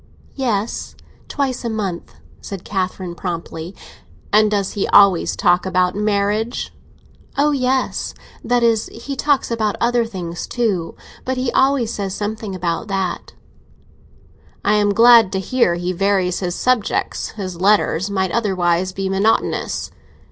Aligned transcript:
"Yes; 0.33 0.95
twice 1.27 1.63
a 1.63 1.69
month," 1.69 2.15
said 2.41 2.63
Catherine 2.65 3.13
promptly. 3.13 3.75
"And 4.33 4.49
does 4.49 4.71
he 4.71 4.87
always 4.87 5.35
talk 5.35 5.63
about 5.63 5.93
marriage?" 5.95 6.73
"Oh 7.37 7.51
yes! 7.51 8.15
That 8.43 8.63
is, 8.63 8.87
he 8.87 9.15
talks 9.15 9.51
about 9.51 9.75
other 9.79 10.03
things 10.07 10.47
too, 10.47 10.95
but 11.23 11.37
he 11.37 11.51
always 11.51 11.93
says 11.93 12.15
something 12.15 12.55
about 12.55 12.87
that." 12.87 13.33
"I 14.65 14.73
am 14.73 14.91
glad 14.91 15.31
to 15.33 15.39
hear 15.39 15.75
he 15.75 15.93
varies 15.93 16.39
his 16.39 16.55
subjects; 16.55 17.29
his 17.37 17.61
letters 17.61 18.09
might 18.09 18.31
otherwise 18.31 18.93
be 18.93 19.07
monotonous." 19.07 19.91